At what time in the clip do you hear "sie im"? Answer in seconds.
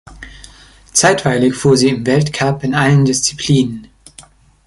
1.77-2.07